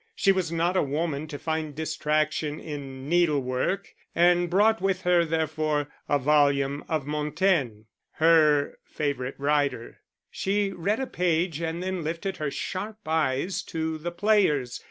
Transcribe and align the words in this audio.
She 0.15 0.31
was 0.31 0.51
not 0.51 0.75
a 0.75 0.81
woman 0.81 1.27
to 1.27 1.37
find 1.37 1.75
distraction 1.75 2.59
in 2.59 3.07
needlework, 3.07 3.93
and 4.15 4.49
brought 4.49 4.81
with 4.81 5.01
her, 5.03 5.23
therefore, 5.23 5.89
a 6.09 6.17
volume 6.17 6.83
of 6.89 7.05
Montaigne, 7.05 7.81
her 8.13 8.79
favourite 8.83 9.39
writer. 9.39 9.99
She 10.31 10.71
read 10.71 10.99
a 10.99 11.05
page 11.05 11.61
and 11.61 11.83
then 11.83 12.03
lifted 12.03 12.37
her 12.37 12.49
sharp 12.49 12.97
eyes 13.07 13.61
to 13.65 13.99
the 13.99 14.11
players. 14.11 14.79